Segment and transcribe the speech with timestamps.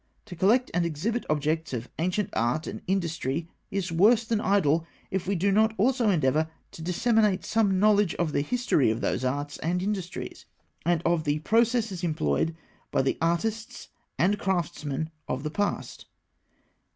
[0.25, 5.27] To collect and exhibit objects of ancient art and industry is worse than idle if
[5.27, 9.59] we do not also endeavour to disseminate some knowledge of the history of those arts
[9.59, 10.47] and industries,
[10.87, 12.55] and of the processes employed
[12.89, 16.07] by the artists and craftsmen of the past.